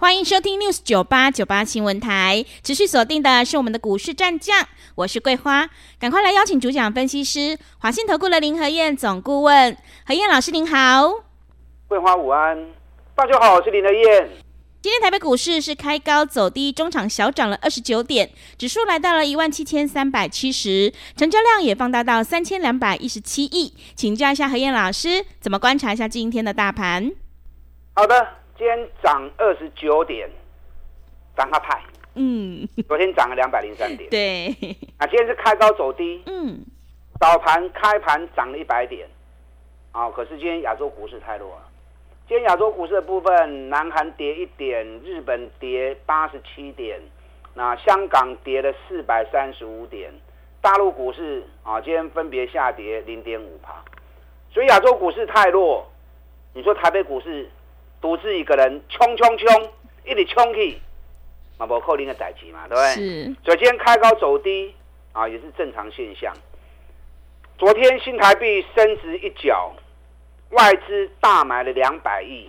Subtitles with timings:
[0.00, 5.68] 欢迎收听 News 九八九八新闻台，持续锁定的是我们的股市战将，我是桂花，
[5.98, 11.06] 赶快来邀请主讲分析师华信投顾的林和燕总顾问，何燕老师您好，
[11.86, 12.70] 桂花午安，
[13.14, 14.30] 大家好，我是林和燕。
[14.80, 27.12] 今天台北股市是开高走低，中场小涨了二十九点，指数来到了一万七千三百七十，成交量也放大到三千两百一十七亿，请教一下何燕老师，怎么观察一下今天的大盘？
[27.92, 28.39] 好的。
[28.60, 30.28] 今天涨二十九点，
[31.34, 31.82] 涨它派。
[32.12, 34.10] 嗯，昨天涨了两百零三点。
[34.10, 34.48] 对，
[34.98, 36.22] 啊，今天是开高走低。
[36.26, 36.60] 嗯，
[37.18, 39.08] 早盘开盘涨了一百点。
[39.92, 41.62] 啊，可是今天亚洲股市太弱了。
[42.28, 47.00] 今天亚洲股市的部分，南韩跌一点，日本跌八十七点，
[47.54, 50.12] 那香港跌了四百三十五点，
[50.60, 53.82] 大陆股市啊，今天分别下跌零点五趴。
[54.52, 55.90] 所以亚洲股市太弱，
[56.52, 57.48] 你说台北股市？
[58.00, 59.70] 独自一个人冲冲冲，
[60.04, 60.78] 一直冲去，
[61.58, 62.94] 嘛无可能的代志嘛，对不对？
[62.94, 63.24] 是。
[63.44, 64.74] 所以今天开高走低
[65.12, 66.34] 啊，也是正常现象。
[67.58, 69.74] 昨天新台币升值一角，
[70.50, 72.48] 外资大买了两百亿。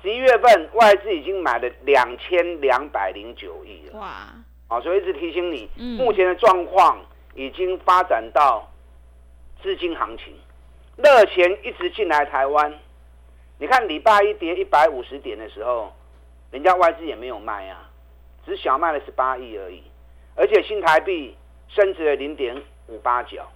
[0.00, 3.98] 十一月份外资已经买了两千两百零九亿了。
[3.98, 4.06] 哇！
[4.68, 6.98] 啊，所以一直提醒你，嗯、目前的状况
[7.34, 8.70] 已经发展到
[9.62, 10.34] 资金行情，
[10.96, 12.72] 热钱一直进来台湾。
[13.58, 15.92] 你看礼拜一跌一百五十点的时候，
[16.50, 17.88] 人家外资也没有卖啊，
[18.44, 19.82] 只小卖了十八亿而已，
[20.34, 21.36] 而且新台币
[21.68, 23.48] 升值了零点五八角。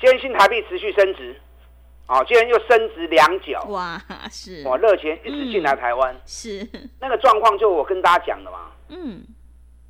[0.00, 1.36] 今天新台币持续升值，
[2.06, 3.60] 啊，今天又升值两角。
[3.68, 6.68] 哇，是哇，热钱一直进来台湾，嗯、是
[7.00, 8.70] 那个状况，就我跟大家讲的嘛。
[8.88, 9.24] 嗯，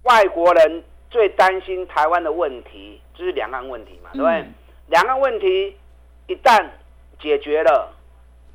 [0.05, 4.45] 外国人最担心台湾的问题就是两岸问题嘛，对不对？
[4.89, 5.77] 两、嗯、岸问题
[6.27, 6.67] 一旦
[7.21, 7.99] 解决了。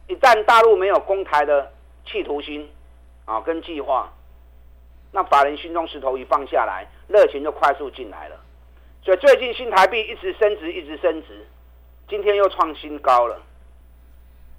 [0.08, 1.72] 一旦大陆没有攻台的
[2.06, 2.70] 企图心
[3.26, 4.10] 啊，跟计划，
[5.12, 8.40] 那法人心中石头一放下来，热情就快速进来了。
[9.04, 11.46] 所以最近新台币一直升值，一直升值，
[12.08, 13.42] 今天又创新高了。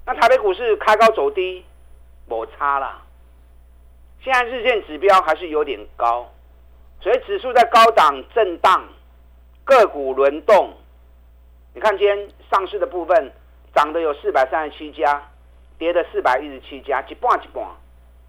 [0.05, 1.65] 那台北股市开高走低，
[2.27, 3.03] 摩擦啦。
[4.21, 6.31] 现在日线指标还是有点高，
[7.01, 8.87] 所以指数在高档震荡，
[9.65, 10.75] 个股轮动。
[11.73, 13.33] 你看今天上市的部分
[13.75, 15.23] 涨的有四百三十七家。
[15.79, 17.65] 跌的四百一十七家，一半一半，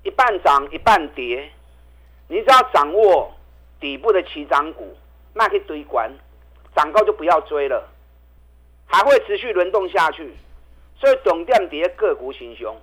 [0.03, 1.49] 一半涨一半跌。
[2.27, 3.33] 你只要掌握
[3.79, 4.95] 底部的起涨股，
[5.33, 6.11] 那可以堆关，
[6.75, 7.89] 涨高就不要追了，
[8.85, 10.31] 还会持续轮动下去。
[10.95, 12.75] 所以总店跌个股行凶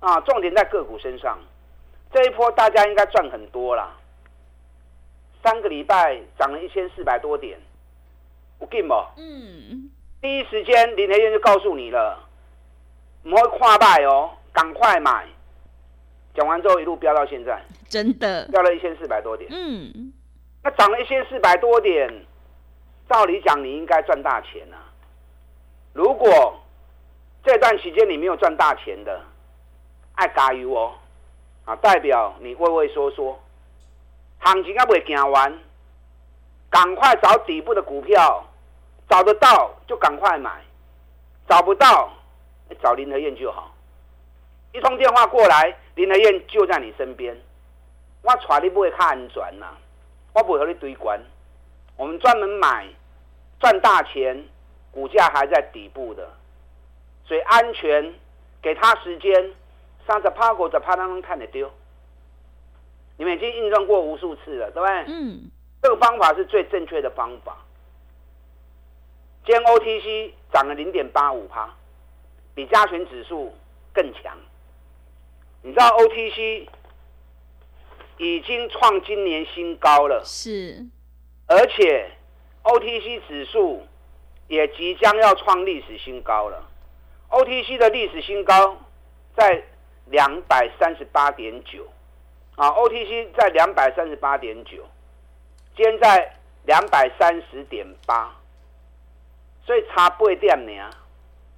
[0.00, 1.38] 啊，重点在个股身上。
[2.12, 3.94] 这一波大家应该赚很多啦，
[5.42, 7.58] 三个礼拜涨了一千四百多点，
[8.58, 8.94] 我给不？
[9.18, 9.90] 嗯，
[10.20, 12.18] 第一时间林天燕就告诉你了。
[13.24, 15.26] 不会跨卖哦，赶快买！
[16.34, 19.48] 讲完之后一路飙到现在，真的飙了一千四百多点。
[19.52, 20.12] 嗯，
[20.62, 22.08] 那涨了一千四百多点，
[23.08, 24.76] 照理讲你应该赚大钱啊。
[25.92, 26.60] 如果
[27.44, 29.20] 这段期间你没有赚大钱的，
[30.16, 30.92] 爱加油哦！
[31.64, 33.38] 啊，代表你畏畏缩缩，
[34.40, 35.58] 行情还没行完，
[36.68, 38.44] 赶快找底部的股票，
[39.08, 40.50] 找得到就赶快买，
[41.48, 42.10] 找不到。
[42.82, 43.74] 找林和燕就好，
[44.72, 47.36] 一通电话过来，林和燕就在你身边。
[48.22, 49.66] 我带你不会看安全呐，
[50.32, 51.20] 我不会和你堆关。
[51.96, 52.86] 我们专门买
[53.60, 54.44] 赚大钱，
[54.90, 56.28] 股价还在底部的，
[57.24, 58.14] 所以安全，
[58.62, 59.52] 给他时间，
[60.06, 61.70] 三十趴股，十趴当中看得丢。
[63.16, 65.04] 你们已经印证过无数次了，对不对？
[65.08, 65.50] 嗯。
[65.82, 67.58] 这个方法是最正确的方法。
[69.44, 71.68] 今天 OTC 涨了零点八五趴。
[72.54, 73.52] 比加权指数
[73.92, 74.36] 更强，
[75.62, 76.68] 你知道 OTC
[78.18, 80.86] 已经创今年新高了，是，
[81.48, 82.10] 而且
[82.62, 83.84] OTC 指数
[84.46, 86.70] 也即将要创历史新高了。
[87.30, 88.76] OTC 的历史新高
[89.36, 89.64] 在
[90.06, 91.84] 两百三十八点九，
[92.54, 94.86] 啊，OTC 在两百三十八点九，
[95.74, 96.36] 今天在
[96.66, 98.32] 两百三十点八，
[99.66, 100.90] 所以差八点呢。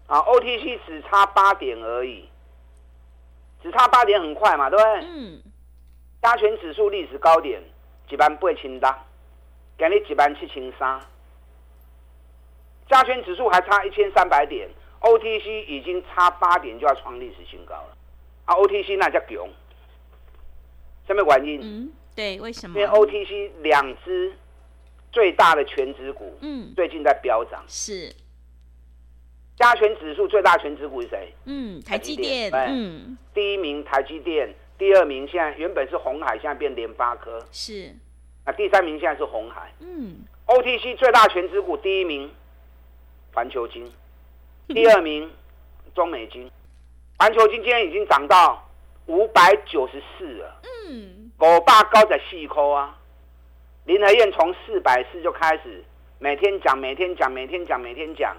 [0.06, 2.28] 啊，OTC 只差八点而已，
[3.62, 5.08] 只差八点很快嘛，对不对？
[5.08, 5.42] 嗯。
[6.22, 7.62] 加权指数历史高点，
[8.08, 8.94] 一万八千点，
[9.78, 11.00] 给你几万七千三，
[12.88, 14.68] 加权指数还差一千三百点
[15.00, 17.96] ，OTC 已经差八点就要创历史新高了。
[18.46, 19.48] 啊，OTC 那叫囧，
[21.06, 21.60] 什么原因？
[21.62, 22.80] 嗯，对，为什么？
[22.80, 24.32] 因为 OTC 两只
[25.12, 27.62] 最大的全值股，嗯，最近在飙涨。
[27.68, 28.12] 是，
[29.56, 31.32] 加权指数最大权值股是谁？
[31.46, 32.52] 嗯，台积电。
[32.52, 37.42] 嗯，第一名台积电，第二名现在原本是红海，现在变联发科。
[37.50, 37.94] 是。
[38.44, 39.72] 那第三名现在是红海。
[39.80, 40.18] 嗯。
[40.46, 42.30] OTC 最大权值股第一名，
[43.32, 43.90] 环球金，
[44.68, 45.30] 第二名
[45.94, 46.50] 中美金。
[47.18, 48.62] 环球金今天已经涨到
[49.06, 50.60] 五百九十四了。
[50.88, 51.32] 嗯。
[51.38, 52.98] 我爸高在细抠啊。
[53.86, 55.82] 林和燕从四百四就开始
[56.18, 58.36] 每天讲，每天讲，每天讲，每天讲。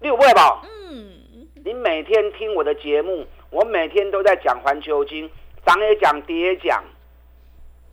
[0.00, 0.62] 六位宝。
[0.64, 1.48] 嗯。
[1.64, 5.28] 你每天听我的节目，我每天都在讲环球金，
[5.66, 6.84] 涨也讲，跌也讲。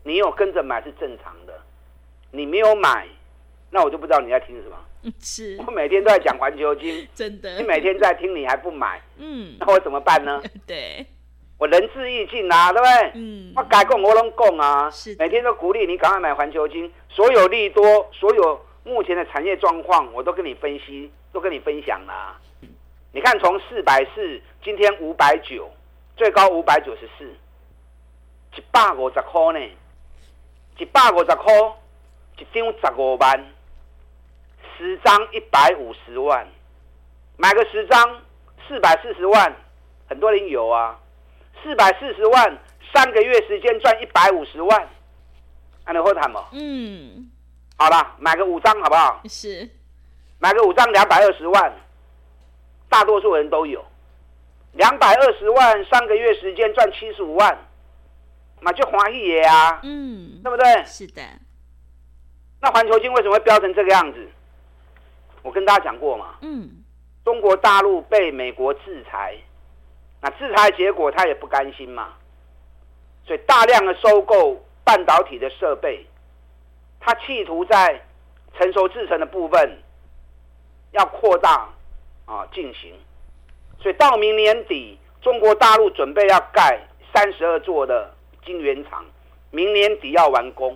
[0.03, 1.53] 你有跟着买是正常的，
[2.31, 3.07] 你没有买，
[3.71, 4.77] 那我就不知道你在听什么。
[5.19, 7.57] 是，我每天都在讲环球金， 真的。
[7.57, 10.41] 你每天在听，你还不买，嗯，那我怎么办呢？
[10.67, 11.05] 对，
[11.57, 13.11] 我仁至义尽啊，对不对？
[13.15, 22.39] 嗯，我该讲我拢讲啊，是，每天都鼓励你赶快买环球金，所有利多，所有目前的产业状况，我都跟你分析，都跟你分享啦。
[23.11, 25.71] 你看，从四百四，今天五百九，
[26.17, 27.25] 最高五百九十四，
[28.55, 29.69] 一百五十块呢。
[30.79, 31.53] 一百五十块，
[32.37, 33.45] 一张十五万，
[34.75, 36.47] 十张一百五十万，
[37.37, 38.21] 买个十张
[38.67, 39.55] 四百四十万，
[40.09, 40.99] 很多人有啊，
[41.61, 42.57] 四百四十万，
[42.91, 44.89] 三个月时间赚一百五十万，
[45.85, 46.47] 那你会谈吗？
[46.53, 47.29] 嗯，
[47.75, 49.21] 好了，买个五张好不好？
[49.25, 49.69] 是，
[50.39, 51.73] 买个五张两百二十万，
[52.89, 53.83] 大多数人都有，
[54.73, 57.57] 两百二十万，三个月时间赚七十五万。
[58.65, 60.85] 那就欢喜耶啊，嗯，对不对？
[60.85, 61.21] 是的。
[62.61, 64.29] 那环球金为什么会飙成这个样子？
[65.41, 66.81] 我跟大家讲过嘛，嗯，
[67.25, 69.35] 中国大陆被美国制裁，
[70.21, 72.13] 那制裁结果他也不甘心嘛，
[73.27, 76.07] 所以大量的收购半导体的设备，
[77.05, 78.01] 他企图在
[78.57, 79.77] 成熟制程的部分
[80.91, 81.69] 要扩大
[82.25, 82.93] 啊进行，
[83.79, 86.79] 所以到明年底，中国大陆准备要盖
[87.13, 88.13] 三十二座的。
[88.45, 89.05] 晶圆厂
[89.51, 90.75] 明年底要完工，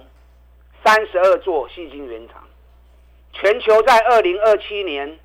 [0.86, 2.42] 三十二座细晶圆厂，
[3.34, 5.20] 全球在二零二七年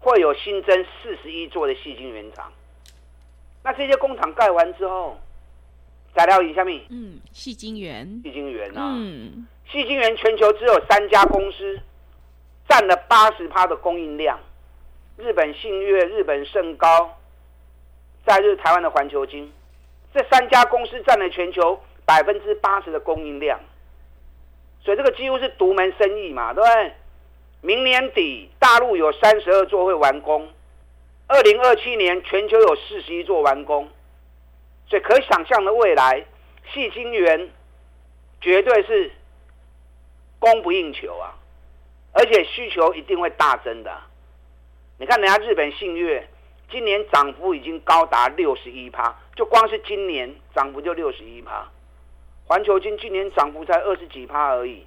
[0.00, 2.52] 会有新增四十一座的细晶圆厂。
[3.62, 5.16] 那这些工厂盖完之后，
[6.16, 11.80] 材料以下面，嗯，细晶圆，细晶圆啊，嗯，矽晶圆全球只有三家公司
[12.68, 14.38] 占了八十趴的供应量，
[15.16, 17.18] 日本信越、日本盛高，
[18.26, 19.52] 在日台湾的环球晶。
[20.12, 23.58] 这三家公司占了全球百分之八十的供应量，
[24.80, 26.92] 所以这个几乎是独门生意嘛，对不对？
[27.62, 30.48] 明年底大陆有三十二座会完工，
[31.26, 33.88] 二零二七年全球有四十一座完工，
[34.86, 36.24] 所以可想象的未来，
[36.72, 37.50] 矽晶圆
[38.40, 39.10] 绝对是
[40.44, 41.34] 供不应求啊，
[42.12, 43.90] 而且需求一定会大增的。
[44.98, 46.28] 你看人家日本信越。
[46.70, 51.70] 今年涨幅已经高达六十一趴，就光是今年涨幅就六十一趴。
[52.46, 54.84] 环球金今年涨幅才二十几趴而已，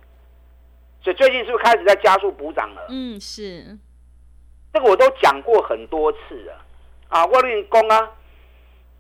[1.01, 2.87] 所以最近是不是开始在加速补涨了？
[2.89, 3.77] 嗯，是。
[4.73, 6.65] 这个我都讲过很多次了
[7.09, 8.11] 啊，我跟你讲啊，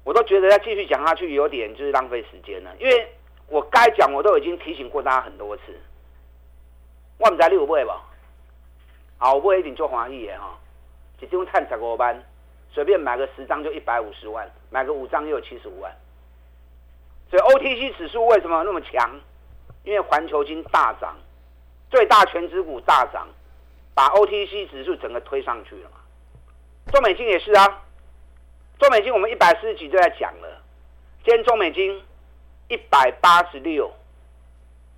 [0.03, 3.07] 我都觉得要继续讲下去有点就是浪费时间了，因为
[3.47, 5.63] 我该讲我都已经提醒过大家很多次。
[7.17, 8.01] 我们在六倍吧，
[9.17, 10.57] 好，我不一定做华裔的哈，
[11.19, 12.23] 一张赚十五万。
[12.69, 15.91] 随便买个十张就一百五十万，买个五张又有七十五万。
[17.29, 19.19] 所以 OTC 指数为什么那么强？
[19.83, 21.17] 因为环球金大涨，
[21.89, 23.27] 最大权值股大涨，
[23.95, 25.97] 把 OTC 指数整个推上去了嘛。
[26.91, 27.83] 中美金也是啊，
[28.77, 30.61] 中美金我们一百四十几就在讲了，
[31.23, 32.03] 今天中美金
[32.67, 33.91] 一百八十六，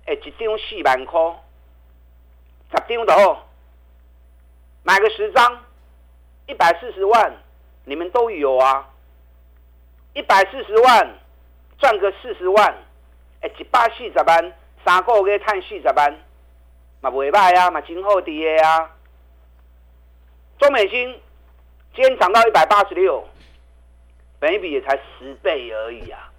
[0.04, 1.20] 哎，一张四万块，
[2.70, 3.38] 十张的哦，
[4.82, 5.64] 买个十张，
[6.46, 7.36] 一百四十万。
[7.86, 8.88] 你们都有啊，
[10.12, 11.18] 一百四十万
[11.78, 12.74] 赚个四十万，
[13.40, 14.52] 哎，一百四十万
[14.84, 16.14] 三个月赚四十万，
[17.00, 18.90] 嘛袂歹啊，嘛真好滴的啊。
[20.58, 21.20] 中美金
[21.94, 23.26] 今天涨到一百八十六，
[24.38, 26.30] 本益比也才十倍而已啊。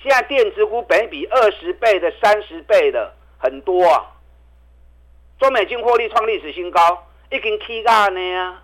[0.00, 4.14] 现在电子股本益比二十倍的、三十倍的很多啊。
[5.38, 8.62] 中美金获利创历史新高，已经起价呢啊。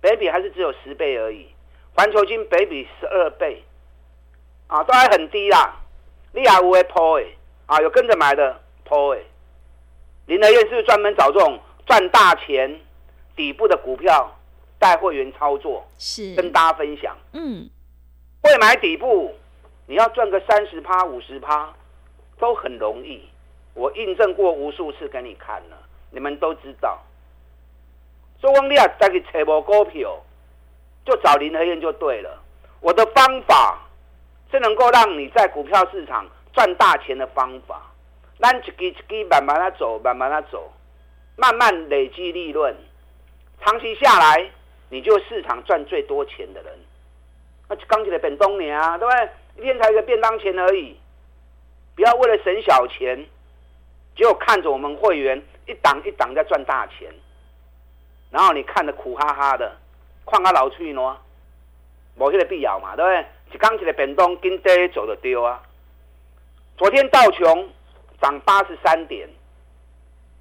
[0.00, 1.46] 北比还是只有十倍而已，
[1.94, 3.62] 环球金北比十二倍，
[4.68, 5.76] 啊，都还很低啦。
[6.32, 7.36] 你也有会抛诶，
[7.66, 9.24] 啊，有跟着买的抛诶，
[10.26, 12.80] 林德燕是不是专门找这种赚大钱
[13.34, 14.38] 底部的股票
[14.78, 15.84] 带会员操作？
[15.98, 17.16] 是跟大家分享。
[17.32, 17.68] 嗯，
[18.42, 19.34] 会买底部，
[19.86, 21.74] 你要赚个三十趴、五十趴
[22.38, 23.28] 都很容易。
[23.74, 26.98] 我印证过无数次给你看了，你们都知道。
[28.40, 30.16] 所以我你啊，再去找无股票，
[31.04, 32.42] 就找林和燕就对了。
[32.80, 33.80] 我的方法
[34.50, 37.82] 是能够让你在股票市场赚大钱的方法。
[38.40, 40.72] 咱一支一支慢慢的走，慢慢的走，
[41.36, 42.72] 慢慢累积利润，
[43.60, 44.48] 长期下来，
[44.88, 46.72] 你就市场赚最多钱的人。
[47.68, 49.28] 那刚起来本东年啊，对不对？
[49.56, 50.96] 一天才一个便当钱而已，
[51.96, 53.26] 不要为了省小钱，
[54.14, 57.08] 就看着我们会员一档一档在赚大钱，
[58.32, 59.76] 然后你看着苦哈哈的，
[60.26, 61.14] 看啊老去喏，
[62.16, 63.26] 某些的必要嘛，对不对？
[63.54, 65.62] 一刚起来便当，跟着走就丢啊。
[66.76, 67.70] 昨天道琼。
[68.20, 69.28] 涨八十三点，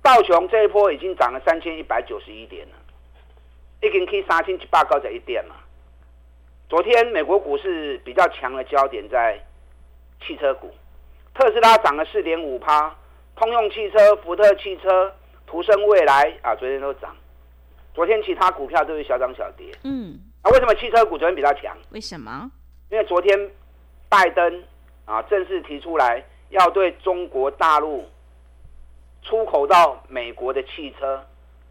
[0.01, 2.75] 道琼这一波已经涨了三千一百九十一点了，
[3.81, 5.55] 已经可以三千一百高在一点了。
[6.67, 9.39] 昨天美国股市比较强的焦点在
[10.25, 10.73] 汽车股，
[11.35, 12.95] 特斯拉涨了四点五趴，
[13.37, 15.13] 通用汽车、福特汽车、
[15.45, 17.15] 途胜未来啊，昨天都涨。
[17.93, 19.71] 昨天其他股票都是小涨小跌。
[19.83, 21.77] 嗯，啊，为什么汽车股昨天比较强？
[21.91, 22.51] 为什么？
[22.89, 23.49] 因为昨天
[24.09, 24.63] 拜登
[25.05, 26.23] 啊正式提出来。
[26.49, 28.05] 要对中国大陆
[29.21, 31.21] 出口到美国的汽车，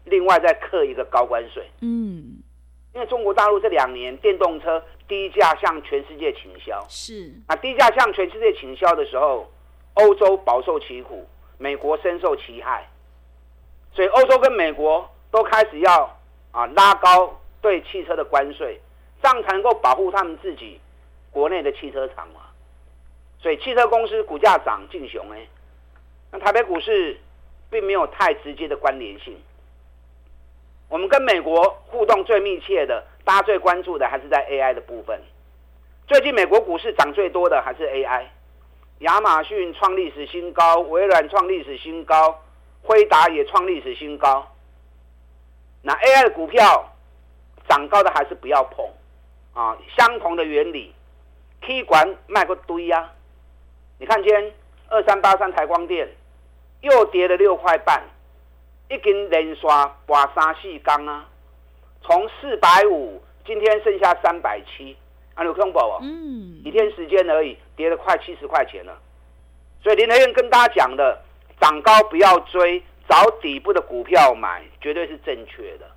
[0.03, 1.67] 另外再刻一个高关税。
[1.81, 2.37] 嗯，
[2.93, 9.51] 因为中国大陆这两年电动车低价向全世界倾销，是啊，低价向全世界倾销的时候，
[9.95, 12.87] 欧洲饱受其苦，美国深受其害，
[13.91, 16.17] 所以欧洲跟美国都开始要
[16.51, 18.79] 啊拉高对汽车的关税，
[19.21, 20.79] 这样才能够保护他们自己
[21.31, 22.41] 国内的汽车厂嘛。
[23.39, 25.47] 所以汽车公司股价涨劲雄哎，
[26.31, 27.19] 那台北股市
[27.69, 29.35] 并没有太直接的关联性。
[30.89, 35.19] 我们跟美国互动最密切的，大家最关注的还是在 AI 的部分。
[36.07, 38.25] 最近美国股市涨最多的还是 AI，
[38.99, 42.41] 亚马逊创历史新高，微软创历史新高，
[42.81, 44.47] 辉达也创历史新高。
[45.83, 46.93] 那 AI 的股票
[47.69, 48.85] 涨高的还是不要碰
[49.53, 50.93] 啊，相同的原理
[51.61, 53.11] ，K 管卖个堆呀。
[53.99, 54.53] 你看，今天
[54.89, 56.07] 二三八三台光电
[56.81, 58.03] 又跌了六块半，
[58.89, 61.27] 一根连刷挂三四缸啊！
[62.01, 64.95] 从四百五，今天剩下三百七，
[65.35, 66.05] 啊，有看到不？
[66.05, 68.99] 嗯，一天时间而已，跌了快七十块钱了。
[69.81, 71.21] 所以林和彦跟大家讲的，
[71.61, 75.89] 涨高不要追，找底部的股票买，绝对是正确的。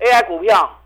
[0.00, 0.78] AI 股票，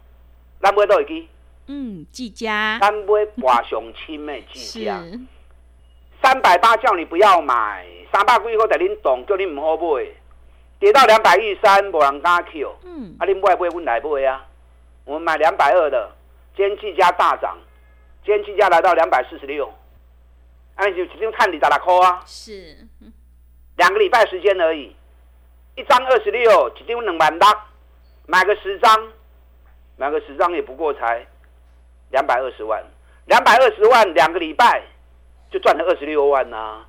[0.60, 1.28] 咱买都会记。
[1.66, 2.78] 嗯，技嘉。
[2.80, 5.02] 咱买华雄清的技嘉。
[6.22, 10.06] 三百八叫你不要买，三百几以后带你动，叫你唔好买，
[10.78, 12.76] 跌到两百一三，无人敢 Q。
[12.84, 14.46] 嗯，啊，你买不会问来买啊？
[15.04, 16.12] 我们买两百二的，
[16.56, 17.58] 今天技嘉大涨，
[18.24, 19.68] 今天技嘉来到两百四十六，
[20.74, 22.22] 哎，就只用看你咋啦扣啊？
[22.26, 22.76] 是，
[23.76, 24.94] 两个礼拜时间而已，
[25.76, 27.48] 一张二十六，只丢两万六，
[28.26, 29.12] 买个十张，
[29.96, 31.26] 买个十张也不过才
[32.10, 32.82] 两百二十万，
[33.26, 34.82] 两百二十万两个礼拜。
[35.50, 36.86] 就赚了二十六万呐、啊！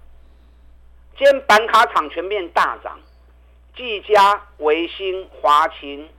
[1.18, 2.98] 今天板卡厂全面大涨，
[3.76, 6.10] 技嘉、微星、华勤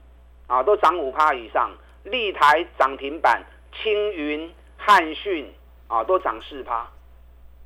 [0.45, 1.71] 啊都涨五趴以上，
[2.03, 3.43] 立台涨停板，
[3.73, 5.51] 青云、汉讯
[5.87, 6.87] 啊都涨四趴。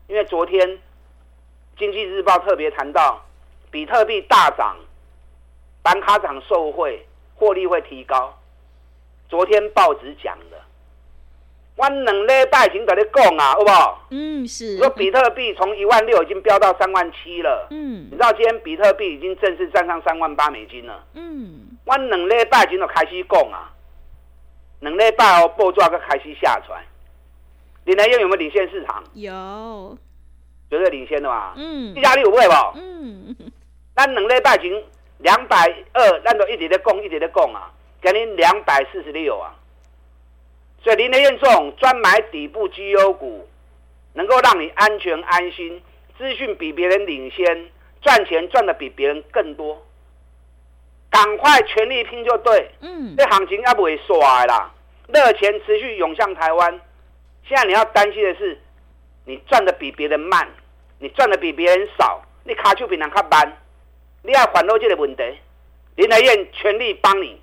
[0.10, 0.80] 因为昨天
[1.78, 3.24] 经济日报特别谈到，
[3.70, 4.76] 比特币大涨，
[5.84, 8.36] 板卡厂受惠，获利会提高。
[9.30, 10.58] 昨天报纸讲的。
[11.76, 14.08] 我两礼拜前跟你讲啊，好不好？
[14.10, 14.78] 嗯，是。
[14.80, 17.68] 说比特币从一万六已经飙到三万七了。
[17.70, 18.08] 嗯。
[18.10, 21.06] 你知道今天比特币已经正式站上三万八美金了。
[21.14, 21.78] 嗯。
[21.86, 23.72] 我两礼拜前就开始讲啊，
[24.80, 26.84] 两礼拜哦，报纸个开始下传。
[27.90, 29.04] 林和彦有没有领先市场？
[29.14, 29.98] 有，
[30.70, 31.54] 绝对领先的嘛。
[31.56, 31.96] 嗯。
[31.96, 32.54] 一家你有会不？
[32.76, 33.36] 嗯。
[33.96, 34.72] 咱两礼拜前
[35.18, 39.56] 两百二，咱都一直在供，一直在供啊，给您两百四十六啊。
[40.84, 43.48] 所以林和彦这种专买底部绩优股，
[44.14, 45.82] 能够让你安全安心，
[46.16, 47.72] 资讯比别人领先，
[48.04, 49.84] 赚钱赚的比别人更多，
[51.10, 52.70] 赶快全力拼就对。
[52.82, 54.72] 嗯，这行情要不会衰啦，
[55.08, 56.80] 热钱持续涌向台湾。
[57.48, 58.60] 现在你要担心的是，
[59.26, 60.48] 你赚的比别人慢，
[61.00, 63.58] 你赚的比别人少，你卡丘比人卡慢，
[64.24, 65.24] 你要烦恼这个问题。
[65.96, 67.42] 林来燕全力帮你，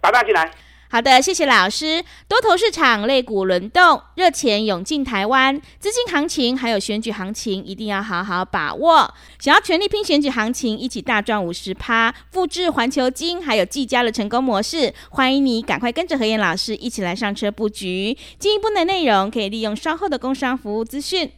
[0.00, 0.50] 打电进来。
[0.94, 2.04] 好的，谢谢老师。
[2.28, 9.12] 多头市场类股轮动，热钱涌进台湾，资金行情还有选举行情，一定要好好把握。
[9.40, 18.16] 想要全力拼选举行情，一起大赚五十趴，复制环球金还有技嘉的成功模式，欢迎你赶快跟着何燕老师一起来上车布局。
[18.38, 21.28] 进一步的内容可以利用稍后的工商服务资讯。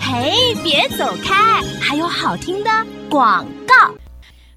[0.00, 2.70] 嘿，别走开，还有好听的
[3.10, 3.94] 广告。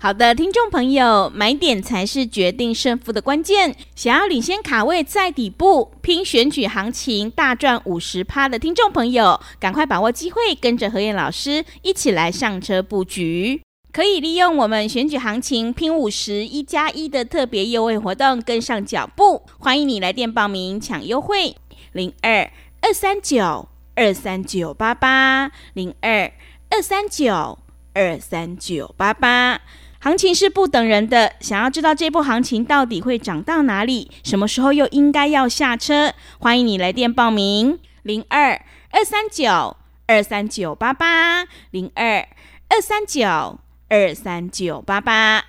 [0.03, 3.75] 好的，听众朋友，买点才是决定胜负的关键。
[3.95, 13.61] 想要领先卡位在底部，拼选举行情大赚五十趴的听众朋友，赶快把握机会，跟着何燕老师一起来上车布局。
[13.91, 19.43] 可以利用我们选举行情拼五十一加一的特别优惠活动，跟上脚步。
[19.59, 21.55] 欢迎你来电报名抢优惠，
[21.91, 22.49] 零二
[22.81, 26.31] 二三九二三九八八零二
[26.71, 27.59] 二三九
[27.93, 29.61] 二三九八八。
[30.03, 36.11] 行情是不等人的，想要知道这波行情到底会涨到哪里，什么时候又应该要下车？
[36.39, 39.77] 欢迎你来电报名，零二二三九
[40.07, 42.27] 二三九八八，零二
[42.69, 45.45] 二三九二三九八八。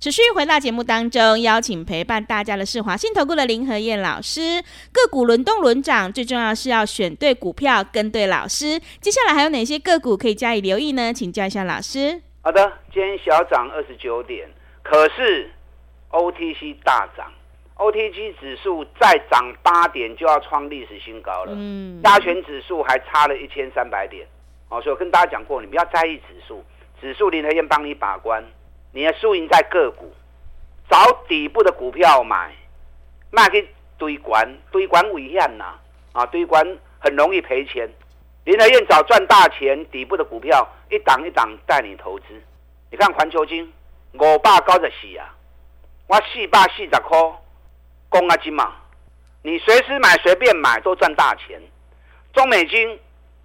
[0.00, 4.62] 持续回到节目当中，邀请陪伴大家的是华信投顾的林和燕老师。
[4.92, 8.80] 个股轮动轮涨，最重要是要选对股票，跟对老师。
[9.02, 11.12] 接下来还有哪些个股可以加以留意呢？
[11.12, 12.22] 请教一下老师。
[12.42, 14.48] 好的，今天小涨二十九点，
[14.82, 15.50] 可是
[16.10, 17.30] OTC 大涨
[17.76, 21.52] ，OTC 指数再涨八点就要创历史新高了。
[21.54, 24.26] 嗯，加权指数还差了一千三百点。
[24.70, 26.64] 哦，所以我跟大家讲过，你不要在意指数，
[26.98, 28.42] 指数林和彦帮你把关，
[28.92, 30.10] 你的输赢在个股，
[30.88, 30.96] 找
[31.28, 32.54] 底部的股票买，
[33.30, 33.68] 卖去
[33.98, 35.74] 堆关，堆关危险呐，
[36.14, 37.90] 啊，堆关很容易赔钱。
[38.44, 42.24] 林和彦找赚大钱，底部的股票一档一档带你投资。
[42.90, 43.70] 你看环球金
[44.14, 45.34] 五百九十四啊，
[46.06, 47.18] 我四百四十块，
[48.08, 48.72] 公啊金嘛，
[49.42, 51.60] 你随时买随便买都赚大钱。
[52.32, 52.98] 中美金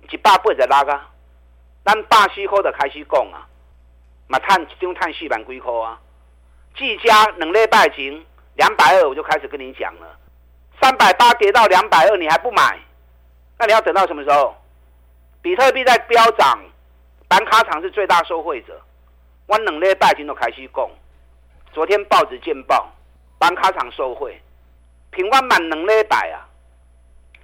[0.10, 1.02] 一百八十六个，
[1.84, 3.46] 咱百四块就开始讲啊，
[4.28, 6.00] 嘛赚一张赚四万几块啊。
[6.78, 8.26] 技嘉两礼拜前
[8.56, 10.18] 两百二我就开始跟你讲了，
[10.82, 12.80] 三百八跌到两百二你还不买，
[13.60, 14.56] 那你要等到什么时候？
[15.46, 16.60] 比特币在飙涨，
[17.28, 18.82] 板卡厂是最大受惠者。
[19.46, 20.90] 我两礼拜前都开始讲，
[21.72, 22.92] 昨天报纸见报，
[23.38, 24.42] 板卡厂受惠，
[25.12, 26.50] 平均满两礼拜啊。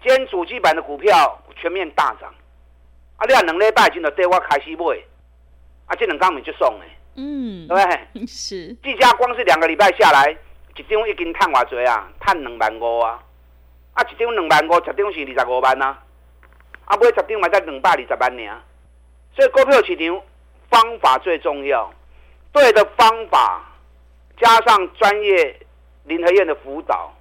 [0.02, 2.34] 今天主机板的股票全面大涨，
[3.18, 5.00] 啊，你啊两礼拜前就对我开始买，
[5.86, 6.88] 啊，这两天没就送诶，
[7.18, 8.26] 嗯，对不对？
[8.26, 8.74] 是。
[8.82, 10.36] 技嘉光是两个礼拜下来，
[10.76, 13.22] 一张已经赚偌济啊，赚两万五啊，
[13.94, 16.02] 啊，一张两万五，十张是二十五万啊。
[16.92, 18.62] 啊，买十张买在两百二十万呢，
[19.34, 20.22] 所以股票市场
[20.70, 21.90] 方法最重要，
[22.52, 23.64] 对的方法
[24.38, 25.58] 加上专业
[26.04, 27.14] 林和彦的辅导，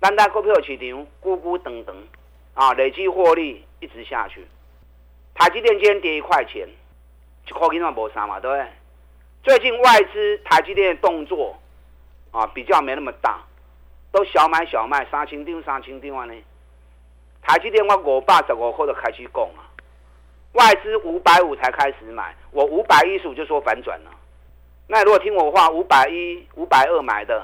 [0.00, 1.94] 单单股票市场咕咕等等
[2.54, 4.46] 啊，累积获利一直下去。
[5.34, 6.66] 台积电今天跌一块钱，
[7.44, 8.66] 就靠近那波三嘛，对不对？
[9.42, 11.58] 最近外资台积电的动作
[12.30, 13.42] 啊比较没那么大，
[14.10, 16.34] 都小买小卖，三千张三千张呢。
[17.42, 19.66] 台积电我五百十五块就开始讲啊，
[20.52, 24.10] 外资五百五才开始买，我五百一十五就说反转了。
[24.86, 27.42] 那如果听我话，五百一、五百二买的，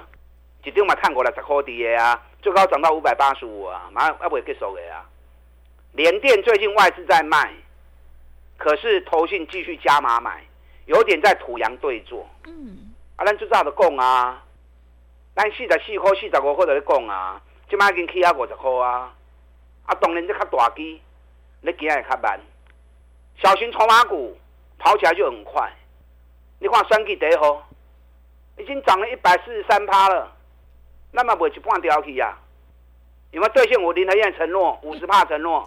[0.65, 5.05] 一定嘛看过来十块的啊，最高涨到五百八十五啊，马上要不会结束的啊。
[5.93, 7.53] 联电最近外资在卖，
[8.57, 10.45] 可是投信继续加码买，
[10.87, 12.29] 有点在土洋对坐。
[12.47, 14.43] 嗯，啊，咱就这样的讲啊，
[15.35, 19.13] 咱四十四块、四十五块在讲啊，今麦已经起啊五十块啊。
[19.89, 21.01] 啊，当然这较大机，
[21.63, 22.39] 你行也较慢。
[23.43, 24.37] 小型筹码股
[24.79, 25.73] 跑起来就很快。
[26.59, 27.67] 你看选举第一号，
[28.59, 30.31] 已经涨了一百四十三趴了，
[31.11, 32.37] 那么不会一半掉去呀？
[33.31, 35.67] 有没有兑现我林和彦承诺五十趴承诺？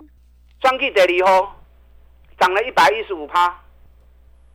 [0.61, 1.55] 选举第二号
[2.39, 3.59] 涨了一百一十五趴，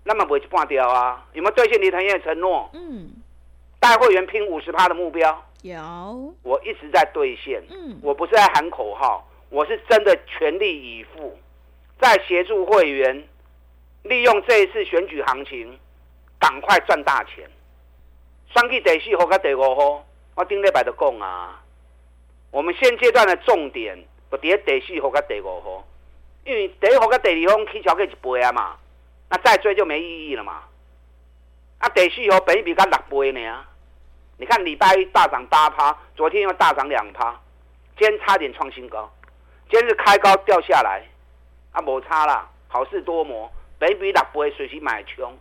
[0.05, 1.27] 那么不会一半掉啊？
[1.33, 2.71] 有没有兑现林和彦承诺？
[2.73, 3.11] 嗯，
[3.81, 7.65] 带会员拼五十趴的目标有，我一直在兑现。
[7.69, 9.27] 嗯，我不是在喊口号。
[9.49, 11.39] 我是真的全力以赴，
[12.01, 13.25] 在协助会员
[14.03, 15.79] 利用这一次选举行情，
[16.41, 17.49] 赶快赚大钱。
[18.53, 20.05] 选举第四号跟第五号，
[20.35, 21.63] 我顶礼拜就讲啊，
[22.51, 23.97] 我们现阶段的重点
[24.31, 25.87] 就在第四号跟第五号，
[26.45, 28.77] 因为第一号跟第二号起桥过一倍啊嘛，
[29.31, 30.63] 那再追就没意义了嘛。
[31.79, 33.65] 啊，第四号本比才六倍呢，
[34.39, 37.41] 你看礼拜一大涨八趴，昨天又大涨两趴，
[37.97, 39.11] 今天差点创新高。
[39.69, 41.03] 今日开高掉下来，
[41.73, 45.37] 啊，无差啦，好事多磨，本益比六倍随时买冲。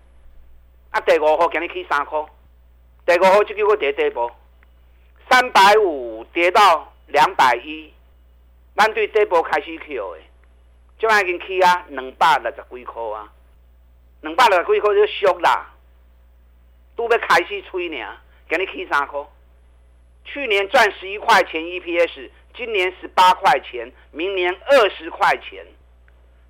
[0.89, 2.25] 啊，第五号今日起三块，
[3.05, 4.35] 第五号就叫我跌跌波，
[5.29, 7.93] 三百五跌到两百一，
[8.75, 10.17] 咱对这波开始去的，
[10.97, 13.31] 就已经起啊两百六十几块啊，
[14.21, 15.71] 两百六十几块就俗啦，
[16.95, 18.17] 都要开始吹呢，
[18.49, 19.23] 给你起三块。
[20.23, 25.65] 去年赚十一块钱 EPS，今年十八块钱，明年二十块钱，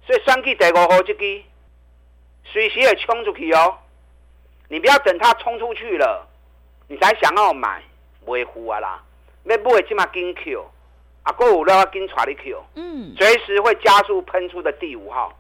[0.06, 1.44] 所以算计第五号这支，
[2.44, 3.78] 随时也冲出去哦。
[4.70, 6.28] 你不要等它冲出去了，
[6.88, 7.82] 你才想要买，
[8.26, 9.04] 袂赴啊啦，
[9.44, 10.66] 要买这么紧 Q，
[11.24, 15.34] 啊，过五了要紧带你 Q，嗯，随时会加速喷出的第五号，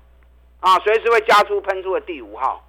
[0.60, 2.68] 啊，随时会加速喷出的第五号。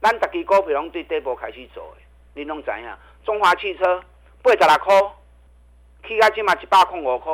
[0.00, 2.02] 咱大家股票拢对底部开始做的，
[2.34, 2.88] 你拢知影？
[3.24, 4.02] 中华汽车。
[4.42, 4.94] 八十六块，
[6.06, 7.32] 起价起码一百零五块，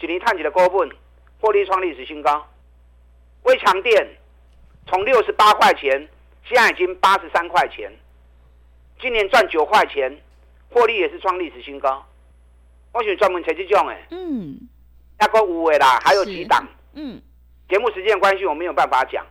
[0.00, 0.90] 一年赚一个股本，
[1.40, 2.46] 获利创历史新高。
[3.44, 4.06] 微强电
[4.86, 6.08] 从六十八块钱，
[6.44, 7.90] 现在已经八十三块钱，
[9.00, 10.20] 今年赚九块钱，
[10.70, 12.04] 获利也是创历史新高。
[12.92, 14.58] 我想专门找这种诶，嗯，
[15.18, 17.20] 那个五位啦，还有几档，嗯，
[17.68, 19.24] 节目时间关系，我没有办法讲，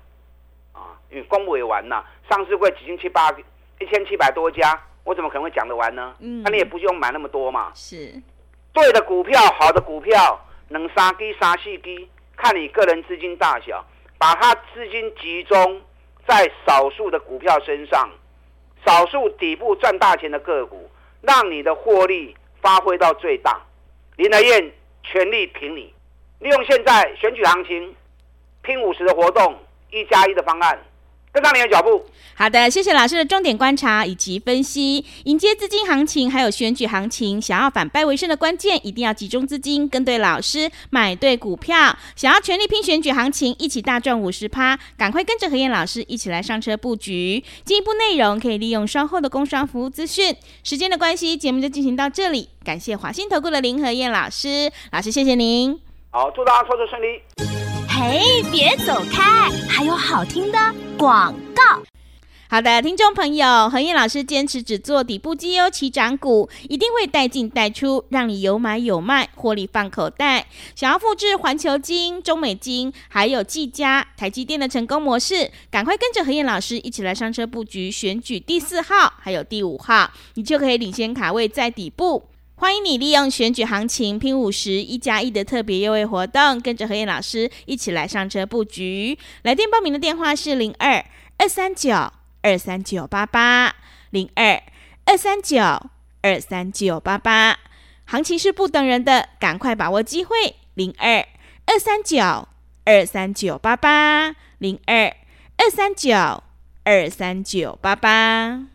[0.72, 3.32] 啊，因为公布也完了，上市会几千七八
[3.80, 4.82] 一千七百多家。
[5.06, 6.16] 我怎么可能会讲得完呢？
[6.20, 7.72] 嗯，那你也不用买那么多嘛。
[7.76, 8.12] 是，
[8.74, 10.38] 对的股票，好的股票，
[10.70, 13.86] 能杀低杀细低，看你个人资金大小，
[14.18, 15.80] 把它资金集中
[16.28, 18.10] 在少数的股票身上，
[18.84, 20.90] 少数底部赚大钱的个股，
[21.22, 23.62] 让你的获利发挥到最大。
[24.16, 24.72] 林德燕
[25.04, 25.94] 全力挺你，
[26.40, 27.96] 利用现在选举行情
[28.64, 29.56] 拼五十的活动，
[29.92, 30.80] 一加一的方案。
[31.36, 32.02] 跟上你的脚步。
[32.38, 35.06] 好的，谢谢老师的重点观察以及分析。
[35.26, 41.98] 迎接资金行情，还有选举行情，想要反败为胜的关键，一定要集中资金，跟对老师，买对股票。
[42.16, 47.44] 想要全力拼选举行情，一起大赚五十趴，赶快跟着何燕老师一起来上车布局。
[47.64, 50.36] 进一步内容可以利用稍后的工商服务资讯。
[50.64, 52.50] 时间的关系，节目就进行到这里。
[52.66, 55.80] 感谢华信投顾的林和燕老师，老师谢谢您。
[56.12, 57.75] 好，祝大家操作顺利。
[57.98, 59.50] 嘿，别走开！
[59.70, 60.60] 还有好听的
[60.98, 61.82] 广告。
[62.50, 70.46] 好的，听众朋友，何燕老师坚持只做底部绩优起涨股，一定会带进带出，让你有买有卖，获利放口袋。
[70.76, 82.26] 想要复制环球金、中美金，还有技嘉、台积电的成功模式，赶快跟着何燕老师一起来上车布局，选举第四号还有第五号，你就可以领先卡位在底部。
[82.58, 89.18] 欢迎你利用选举行情拼五十一加一的特别优惠活动，跟着何燕老师一起来上车布局。
[89.44, 91.04] 来电报名的电话是零二
[91.38, 91.94] 二三九
[92.42, 93.76] 二三九八八
[94.12, 94.64] 零二
[95.04, 95.60] 二三九
[96.22, 97.60] 二三九八八。
[98.06, 100.56] 行情是不等人的，赶快把握机会。
[100.76, 101.28] 零二
[101.66, 102.48] 二三九
[102.86, 105.14] 二三九八八零二
[105.58, 106.14] 二三九
[106.84, 108.75] 二三九八八。